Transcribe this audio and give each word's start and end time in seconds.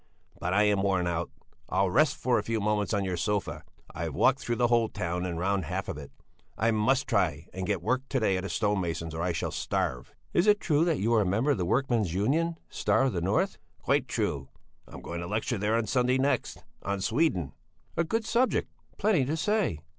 But 0.39 0.51
I 0.51 0.63
am 0.63 0.81
worn 0.81 1.05
out; 1.05 1.29
I'll 1.69 1.91
rest 1.91 2.15
for 2.17 2.39
a 2.39 2.43
few 2.43 2.59
moments 2.59 2.91
on 2.91 3.05
your 3.05 3.17
sofa! 3.17 3.61
I've 3.93 4.15
walked 4.15 4.39
through 4.39 4.55
the 4.55 4.69
whole 4.69 4.89
town 4.89 5.27
and 5.27 5.37
round 5.37 5.65
half 5.65 5.87
of 5.87 5.95
it; 5.99 6.11
I 6.57 6.71
must 6.71 7.05
try 7.05 7.45
and 7.53 7.67
get 7.67 7.83
work 7.83 8.01
to 8.09 8.19
day 8.19 8.35
at 8.35 8.43
a 8.43 8.49
stone 8.49 8.81
mason's 8.81 9.13
or 9.13 9.21
I 9.21 9.31
shall 9.31 9.51
starve." 9.51 10.11
"Is 10.33 10.47
it 10.47 10.59
true 10.59 10.83
that 10.85 10.97
you 10.97 11.13
are 11.13 11.21
a 11.21 11.25
member 11.27 11.51
of 11.51 11.59
the 11.59 11.65
Workmen's 11.65 12.15
Union 12.15 12.57
'Star 12.67 13.03
of 13.03 13.13
the 13.13 13.21
North'?" 13.21 13.59
"Quite 13.77 14.07
true; 14.07 14.49
I'm 14.87 15.01
going 15.03 15.21
to 15.21 15.27
lecture 15.27 15.59
there 15.59 15.75
on 15.75 15.85
Sunday 15.85 16.17
next, 16.17 16.63
on 16.81 16.99
Sweden." 16.99 17.53
"A 17.95 18.03
good 18.03 18.25
subject! 18.25 18.71
Plenty 18.97 19.23
to 19.25 19.37
say!" 19.37 19.81